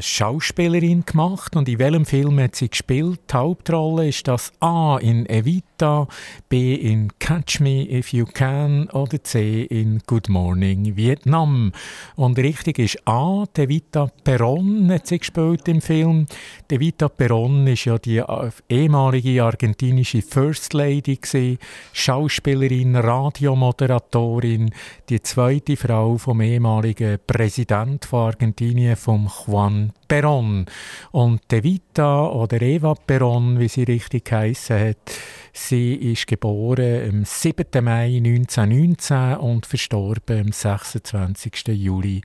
Schauspielerin 0.00 1.04
gemacht. 1.04 1.56
Und 1.56 1.68
in 1.68 1.78
welchem 1.78 2.04
Film 2.04 2.38
hat 2.40 2.56
sie 2.56 2.68
gespielt? 2.68 3.20
Die 3.30 3.34
Hauptrolle 3.34 4.08
ist 4.08 4.28
das 4.28 4.52
A 4.60 4.98
in 4.98 5.26
Evita, 5.26 6.06
B 6.48 6.74
in 6.74 7.12
Catch 7.18 7.60
Me 7.60 7.88
If 7.90 8.12
You 8.12 8.26
Can 8.26 8.88
oder 8.90 9.22
C 9.22 9.62
in 9.62 10.00
Good 10.06 10.28
Morning 10.28 10.96
Vietnam. 10.96 11.72
Und 12.16 12.38
richtig 12.38 12.78
ist 12.78 13.06
A, 13.06 13.44
Evita 13.56 14.10
Perón 14.24 14.92
hat 14.92 15.06
sie 15.06 15.18
gespielt 15.18 15.66
im 15.68 15.80
Film. 15.80 16.26
Evita 16.70 17.06
Perón 17.06 17.66
ist 17.66 17.86
ja 17.86 17.98
die 17.98 18.18
äh, 18.18 18.50
ehemalige 18.68 19.42
argentinische 19.42 20.22
First 20.22 20.74
Lady 20.74 21.16
gewesen, 21.16 21.58
Schauspielerin, 21.92 22.94
Radiomoderatorin, 22.94 24.70
die 25.08 25.22
zweite 25.22 25.76
Frau 25.76 26.18
vom 26.18 26.40
ehemaligen 26.40 27.18
Präsident 27.26 28.04
von 28.04 28.26
Argentinien, 28.26 28.96
vom 28.96 29.28
Juan 29.46 29.77
Perón. 30.08 30.66
Und 31.12 31.52
Evita 31.52 32.26
oder 32.26 32.60
Eva 32.62 32.94
Perón, 32.94 33.58
wie 33.58 33.68
sie 33.68 33.84
richtig 33.84 34.24
geheissen 34.26 34.80
hat, 34.80 35.12
sie 35.52 35.94
ist 35.94 36.26
geboren 36.26 37.08
am 37.08 37.24
7. 37.24 37.84
Mai 37.84 38.16
1919 38.16 39.36
und 39.36 39.66
verstorben 39.66 40.40
am 40.40 40.52
26. 40.52 41.68
Juli 41.68 42.22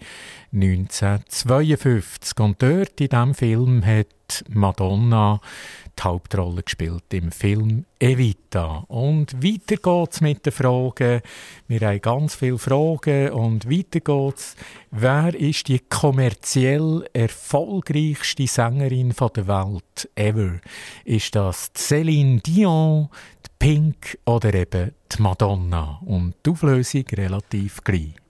1952. 0.54 2.40
Und 2.40 2.62
dort 2.62 3.02
in 3.02 3.10
diesem 3.10 3.34
Film 3.34 3.86
hat 3.86 4.44
Madonna 4.50 5.40
die 5.98 6.04
Hauptrolle 6.04 6.64
gespielt 6.64 7.04
im 7.12 7.32
Film 7.32 7.86
Evita. 8.00 8.86
Und 8.88 9.44
weiter 9.44 9.78
geht's 9.78 10.22
mit 10.22 10.46
den 10.46 10.52
Fragen. 10.52 11.22
Wir 11.68 11.80
haben 11.82 12.02
ganz 12.02 12.36
viele 12.36 12.58
Fragen 12.58 13.32
und 13.32 13.70
weiter 13.70 14.00
geht's. 14.00 14.56
Wer 14.92 15.34
ist 15.36 15.68
die 15.68 15.80
kommerziell 15.80 17.08
erfolgreichste 17.14 18.48
Sängerin 18.48 19.14
der 19.36 19.48
Welt 19.48 20.10
ever? 20.16 20.60
Ist 21.06 21.36
das 21.36 21.74
Céline 21.76 22.42
Dion, 22.42 23.10
die 23.46 23.50
Pink 23.60 24.18
oder 24.26 24.54
eben 24.54 24.92
die 25.12 25.22
Madonna? 25.22 26.00
Und 26.06 26.36
die 26.46 26.52
Auflösung 26.52 27.06
relativ 27.12 27.84
gleich. 27.84 28.23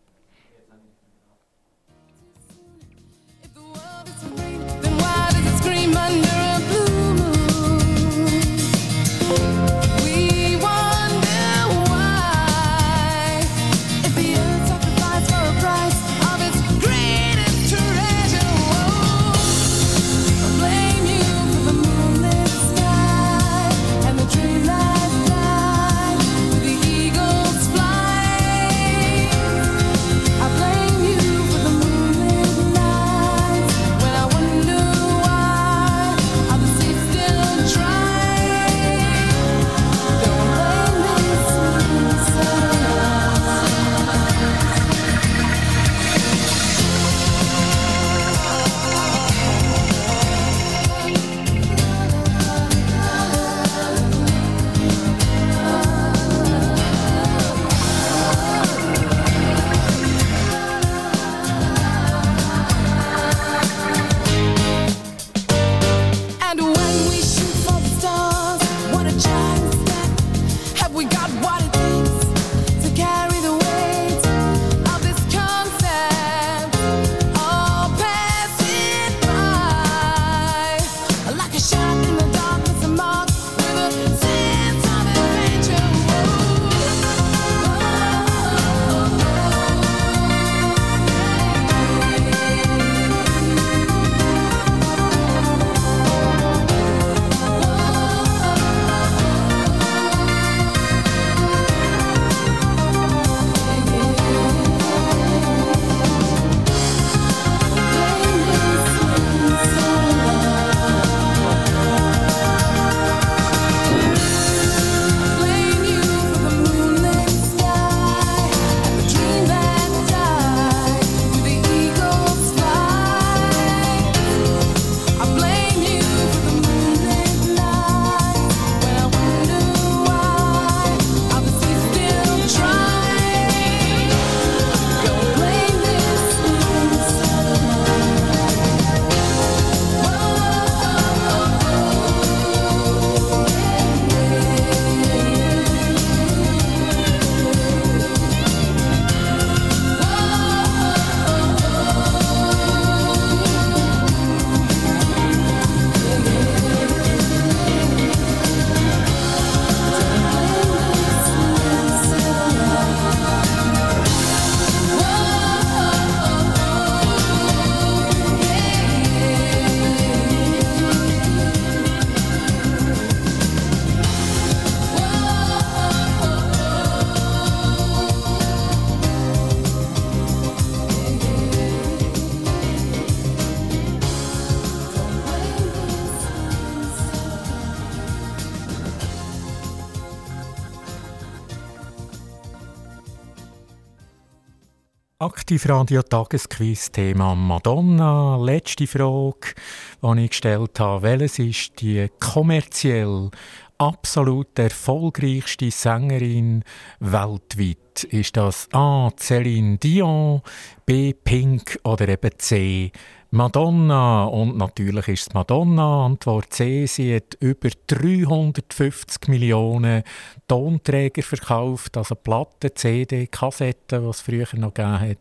Aktiv 195.54 195.70
Radio 195.70 196.02
Tagesquiz 196.02 196.92
Thema 196.92 197.36
Madonna. 197.36 198.38
Letzte 198.38 198.88
Frage, 198.88 199.54
die 200.02 200.24
ich 200.24 200.30
gestellt 200.32 200.80
habe. 200.80 201.04
Welches 201.04 201.38
ist 201.38 201.80
die 201.80 202.08
kommerziell 202.20 203.30
absolut 203.78 204.58
erfolgreichste 204.58 205.70
Sängerin 205.70 206.64
weltweit? 207.00 207.78
ist 208.10 208.36
das 208.36 208.68
A. 208.72 209.12
Céline 209.20 209.78
Dion, 209.78 210.42
B. 210.88 211.14
Pink 211.14 211.80
oder 211.84 212.10
eben 212.10 212.32
C. 212.40 212.92
Madonna. 213.34 214.26
Und 214.26 214.58
natürlich 214.58 215.08
ist 215.08 215.22
es 215.22 215.34
Madonna. 215.34 216.06
Antwort 216.06 216.54
C. 216.54 216.86
Sie 216.86 217.16
hat 217.16 217.36
über 217.40 217.70
350 217.88 219.28
Millionen 219.28 220.04
Tonträger 220.48 221.24
verkauft, 221.24 221.98
also 221.98 222.14
Platten, 222.14 222.70
CD, 222.76 223.26
Kassetten, 223.26 224.06
was 224.06 224.18
es 224.18 224.22
früher 224.22 224.46
noch 224.54 224.76
gegeben 224.76 225.00
hat. 225.00 225.18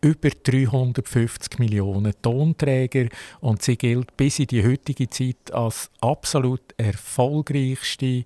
Über 0.00 0.28
350 0.28 1.58
Millionen 1.58 2.14
Tonträger. 2.22 3.08
Und 3.40 3.60
sie 3.62 3.76
gilt 3.76 4.16
bis 4.16 4.38
in 4.38 4.46
die 4.46 4.64
heutige 4.64 5.10
Zeit 5.10 5.52
als 5.52 5.90
absolut 6.00 6.62
erfolgreichste 6.76 8.24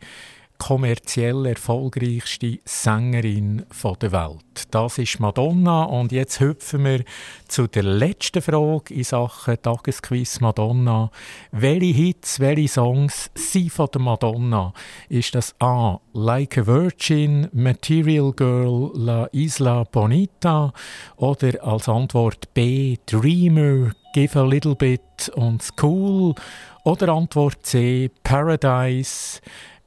kommerziell 0.62 1.46
erfolgreichste 1.46 2.60
Sängerin 2.64 3.64
der 4.00 4.12
Welt. 4.12 4.68
Das 4.70 4.96
ist 4.96 5.18
Madonna 5.18 5.82
und 5.82 6.12
jetzt 6.12 6.38
hüpfen 6.38 6.84
wir 6.84 7.02
zu 7.48 7.66
der 7.66 7.82
letzten 7.82 8.40
Frage 8.40 8.94
in 8.94 9.02
Sachen 9.02 9.60
Tagesquiz 9.60 10.38
Madonna. 10.38 11.10
Welche 11.50 11.86
Hits, 11.86 12.38
welche 12.38 12.68
Songs 12.68 13.28
sind 13.34 13.72
von 13.72 13.88
der 13.92 14.02
Madonna? 14.02 14.72
Ist 15.08 15.34
das 15.34 15.52
A. 15.58 15.98
Like 16.12 16.56
a 16.58 16.64
Virgin, 16.64 17.48
Material 17.52 18.32
Girl, 18.32 18.92
La 18.94 19.26
Isla 19.32 19.82
Bonita 19.90 20.72
oder 21.16 21.60
als 21.64 21.88
Antwort 21.88 22.54
B. 22.54 22.98
Dreamer, 23.06 23.90
Give 24.14 24.38
a 24.38 24.44
Little 24.44 24.76
Bit 24.76 25.28
und 25.34 25.60
School 25.60 26.36
oder 26.84 27.08
Antwort 27.08 27.64
C. 27.64 28.10
Paradise, 28.22 29.40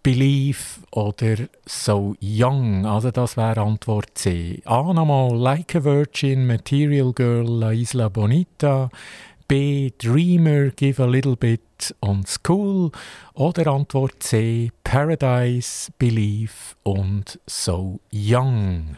Believe 0.06 0.82
oder 0.92 1.36
So 1.66 2.16
Young? 2.22 2.86
Also 2.86 3.10
das 3.10 3.38
wäre 3.38 3.60
Antwort 3.62 4.12
C. 4.14 4.62
A 4.64 4.94
nochmal 4.94 5.36
Like 5.36 5.74
a 5.74 5.84
Virgin, 5.84 6.46
Material 6.46 7.12
Girl, 7.12 7.50
La 7.50 7.72
Isla 7.72 8.10
Bonita. 8.10 8.92
B 9.48 9.92
Dreamer, 9.98 10.70
Give 10.70 11.02
a 11.02 11.08
Little 11.08 11.36
Bit 11.36 11.96
und 12.02 12.28
School. 12.28 12.92
Oder 13.34 13.66
Antwort 13.66 14.22
C 14.22 14.72
Paradise, 14.84 15.92
Believe 15.98 16.76
und 16.84 17.40
So 17.48 18.00
Young. 18.14 18.98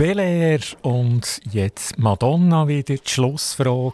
Bel 0.00 0.18
Air 0.18 0.60
und 0.80 1.42
jetzt 1.52 1.98
Madonna 1.98 2.66
wieder 2.66 2.94
die 2.94 3.00
Schlussfrage. 3.04 3.92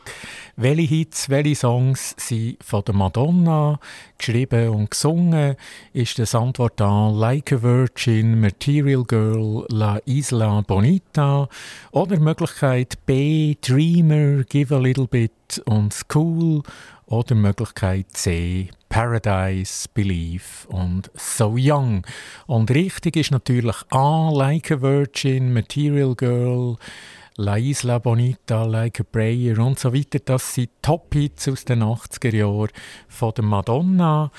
Welche 0.54 0.82
Hits, 0.82 1.28
welche 1.30 1.56
Songs 1.56 2.14
sind 2.16 2.62
von 2.62 2.84
der 2.84 2.94
Madonna 2.94 3.80
geschrieben 4.16 4.68
und 4.68 4.92
gesungen? 4.92 5.56
Ist 5.92 6.20
das 6.20 6.36
Antwort 6.36 6.80
A 6.80 7.10
Like 7.10 7.52
a 7.54 7.60
Virgin, 7.60 8.38
Material 8.38 9.02
Girl, 9.02 9.66
La 9.68 9.98
Isla 10.04 10.60
Bonita 10.60 11.48
oder 11.90 12.20
Möglichkeit 12.20 13.04
B 13.04 13.56
Dreamer, 13.60 14.44
Give 14.44 14.76
a 14.76 14.78
Little 14.78 15.08
Bit 15.08 15.60
und 15.64 15.92
School 15.92 16.62
oder 17.06 17.34
Möglichkeit 17.34 18.12
C 18.12 18.70
Paradise, 18.88 19.88
Believe 19.92 20.66
und 20.68 21.10
So 21.14 21.54
Young. 21.56 22.06
Und 22.46 22.70
richtig 22.70 23.16
ist 23.16 23.30
natürlich 23.30 23.76
A, 23.90 24.30
Like 24.30 24.70
a 24.70 24.80
Virgin, 24.80 25.52
Material 25.52 26.14
Girl, 26.14 26.76
La 27.36 27.58
Isla 27.58 27.98
Bonita, 27.98 28.64
Like 28.64 29.00
a 29.00 29.04
Prayer 29.04 29.58
und 29.58 29.78
so 29.78 29.92
weiter. 29.92 30.18
Das 30.24 30.54
sind 30.54 30.70
Top-Hits 30.80 31.48
aus 31.48 31.64
den 31.64 31.82
80er 31.82 32.34
Jahren 32.34 32.70
von 33.08 33.32
der 33.34 33.44
Madonna. 33.44 34.30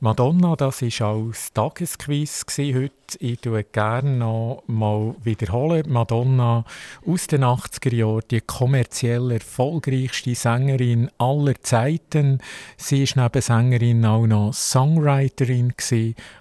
Madonna, 0.00 0.56
das 0.56 0.82
war 0.82 1.06
auch 1.08 1.28
das 1.28 1.52
Tagesquiz 1.52 2.44
heute. 2.58 2.92
Ich 3.20 3.40
tue 3.40 3.62
gerne 3.64 4.16
noch 4.16 4.64
mal 4.66 5.14
wiederholen. 5.22 5.84
Madonna 5.88 6.64
aus 7.06 7.26
den 7.28 7.44
80er 7.44 7.94
Jahren, 7.94 8.22
die 8.30 8.40
kommerziell 8.40 9.30
erfolgreichste 9.30 10.34
Sängerin 10.34 11.10
aller 11.18 11.54
Zeiten. 11.62 12.40
Sie 12.76 13.04
ist 13.04 13.16
neben 13.16 13.40
Sängerin 13.40 14.04
auch 14.04 14.26
noch 14.26 14.52
Songwriterin, 14.52 15.72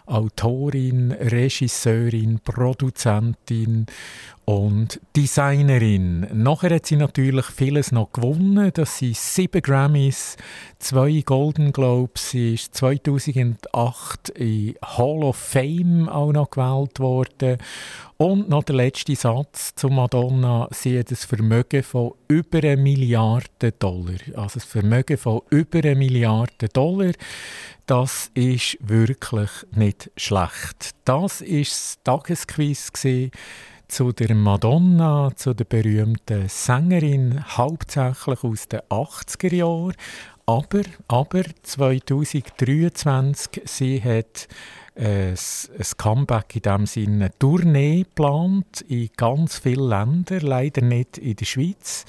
Autorin, 0.05 1.11
Regisseurin, 1.11 2.39
Produzentin 2.43 3.85
und 4.45 4.99
Designerin. 5.15 6.27
Nachher 6.33 6.75
hat 6.75 6.85
sie 6.85 6.97
natürlich 6.97 7.45
vieles 7.45 7.91
noch 7.91 8.11
gewonnen. 8.11 8.71
Das 8.73 8.97
sind 8.97 9.15
sieben 9.15 9.61
Grammys, 9.61 10.35
zwei 10.79 11.21
Golden 11.25 11.71
Globes. 11.71 12.31
Sie 12.31 12.55
ist 12.55 12.75
2008 12.75 14.29
in 14.29 14.75
Hall 14.83 15.23
of 15.23 15.37
Fame 15.37 16.09
auch 16.09 16.33
noch 16.33 16.49
gewählt 16.49 16.99
worden. 16.99 17.57
Und 18.17 18.49
noch 18.49 18.63
der 18.63 18.75
letzte 18.75 19.15
Satz 19.15 19.75
zu 19.75 19.87
Madonna. 19.87 20.67
Sie 20.71 20.99
hat 20.99 21.11
ein 21.11 21.15
Vermögen 21.15 21.83
von 21.83 22.11
über 22.27 22.59
eine 22.59 22.77
Milliarde 22.77 23.71
Dollar. 23.79 24.19
Also 24.35 24.59
ein 24.59 24.67
Vermögen 24.67 25.17
von 25.17 25.41
über 25.49 25.79
eine 25.79 25.95
Milliarde 25.95 26.67
Dollar. 26.71 27.13
Das 27.85 28.29
ist 28.33 28.77
wirklich 28.81 29.49
nicht 29.75 30.11
schlecht. 30.15 30.91
Das 31.05 31.41
war 31.41 31.59
das 31.59 31.97
Tagesquiz 32.03 32.91
gewesen 32.91 33.31
zu 33.93 34.11
der 34.11 34.33
Madonna, 34.33 35.31
zu 35.35 35.53
der 35.53 35.65
berühmten 35.65 36.49
Sängerin, 36.49 37.45
hauptsächlich 37.47 38.43
aus 38.43 38.67
den 38.67 38.79
80er 38.89 39.53
Jahren. 39.53 39.93
Aber, 40.47 40.81
aber 41.07 41.43
2023, 41.61 43.61
sie 43.65 44.01
hat 44.01 44.47
äh, 44.95 45.33
ein 45.33 45.97
Comeback 45.97 46.55
in 46.55 46.61
dem 46.63 46.85
Sinne 46.87 47.25
eine 47.25 47.37
Tournee 47.37 48.01
geplant 48.01 48.83
in 48.89 49.11
ganz 49.15 49.59
vielen 49.59 49.89
Ländern, 49.89 50.39
leider 50.39 50.81
nicht 50.81 51.19
in 51.19 51.35
der 51.35 51.45
Schweiz, 51.45 52.05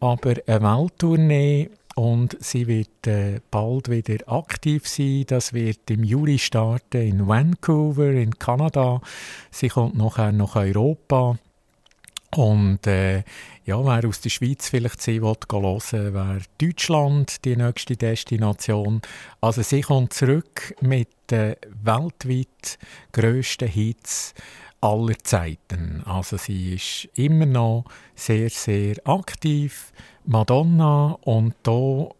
aber 0.00 0.32
eine 0.46 0.62
Welttournee 0.62 1.68
und 1.98 2.36
sie 2.38 2.68
wird 2.68 3.08
äh, 3.08 3.40
bald 3.50 3.90
wieder 3.90 4.32
aktiv 4.32 4.86
sein. 4.86 5.24
Das 5.26 5.52
wird 5.52 5.90
im 5.90 6.04
Juli 6.04 6.38
starten 6.38 7.02
in 7.02 7.26
Vancouver 7.26 8.10
in 8.10 8.38
Kanada. 8.38 9.00
Sie 9.50 9.68
kommt 9.68 9.96
nachher 9.96 10.30
nach 10.30 10.54
Europa 10.54 11.36
Und 12.36 12.86
äh, 12.86 13.24
ja, 13.64 13.84
wer 13.84 14.08
aus 14.08 14.20
der 14.20 14.30
Schweiz 14.30 14.68
vielleicht 14.68 15.02
sie 15.02 15.22
will, 15.22 15.34
hören 15.50 16.14
wäre 16.14 16.42
Deutschland 16.60 17.44
die 17.44 17.56
nächste 17.56 17.96
Destination. 17.96 19.00
Also 19.40 19.62
sie 19.62 19.80
kommt 19.80 20.12
zurück 20.12 20.74
mit 20.80 21.08
den 21.30 21.56
weltweit 21.82 22.78
grössten 23.12 23.68
Hits 23.68 24.34
aller 24.80 25.18
Zeiten. 25.24 26.02
Also 26.04 26.36
sie 26.36 26.74
ist 26.74 27.08
immer 27.14 27.46
noch 27.46 27.86
sehr, 28.14 28.50
sehr 28.50 28.96
aktiv. 29.04 29.92
Madonna 30.30 31.16
und 31.22 31.54
hier 31.64 32.10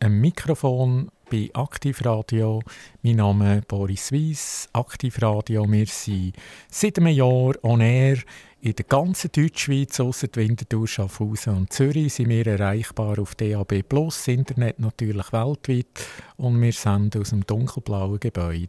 ein 0.00 0.20
Mikrofon 0.20 1.08
bei 1.30 1.48
Aktivradio. 1.54 2.60
Mein 3.00 3.16
Name 3.16 3.56
ist 3.56 3.68
Boris 3.68 4.12
Weiss, 4.12 4.68
Aktivradio. 4.74 5.64
Wir 5.66 5.86
sind 5.86 6.34
seit 6.68 6.98
einem 6.98 7.14
Jahr 7.14 7.54
on 7.62 7.80
air 7.80 8.18
in 8.60 8.74
der 8.74 8.84
ganzen 8.84 9.30
Deutschschweiz, 9.32 10.00
ausser 10.00 10.28
Winterthur, 10.34 10.88
Schaffhausen 10.88 11.56
und 11.56 11.72
Zürich, 11.72 12.14
sind 12.14 12.30
wir 12.30 12.46
erreichbar 12.46 13.18
auf 13.18 13.34
DAB+, 13.36 13.84
Internet 14.26 14.80
natürlich 14.80 15.32
weltweit 15.32 16.08
und 16.36 16.60
wir 16.60 16.72
senden 16.72 17.22
aus 17.22 17.30
dem 17.30 17.46
dunkelblauen 17.46 18.18
Gebäude 18.18 18.68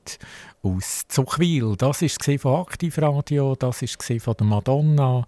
aus 0.62 1.08
Zuchwil. 1.08 1.76
Das 1.78 2.02
war 2.02 2.38
von 2.38 2.62
Aktivradio, 2.62 3.56
das 3.56 3.82
war 3.82 4.20
von 4.20 4.36
der 4.38 4.46
Madonna. 4.46 5.26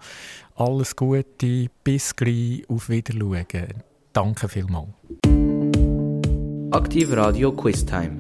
Alles 0.60 0.94
Gute, 0.94 1.70
bis 1.86 2.14
gleich, 2.14 2.66
auf 2.68 2.90
Wiedersehen. 2.90 3.82
Danke 4.12 4.50
vielmals. 4.50 4.90
Aktiv 6.72 7.14
Radio 7.14 7.54
Quiz 7.54 7.86
Time. 7.86 8.20